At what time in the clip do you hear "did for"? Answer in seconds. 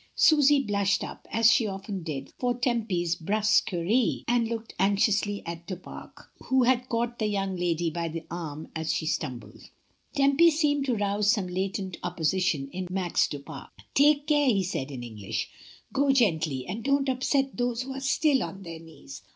2.01-2.57